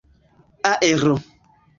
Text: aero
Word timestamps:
aero 0.71 1.13